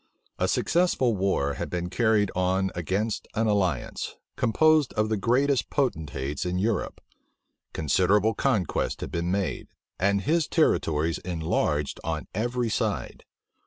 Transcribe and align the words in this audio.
A 0.39 0.47
successful 0.47 1.15
war 1.15 1.53
had 1.53 1.69
been 1.69 1.87
carried 1.91 2.31
on 2.35 2.71
against 2.73 3.27
an 3.35 3.45
alliance, 3.45 4.15
composed 4.35 4.93
of 4.93 5.09
the 5.09 5.15
greatest 5.15 5.69
potentates 5.69 6.43
in 6.43 6.57
Europe. 6.57 6.99
Considerable 7.71 8.33
conquests 8.33 9.01
had 9.01 9.11
been 9.11 9.29
made, 9.29 9.67
and 9.99 10.21
his 10.21 10.47
territories 10.47 11.19
enlarged 11.19 11.99
on 12.03 12.27
every 12.33 12.67
side. 12.67 13.25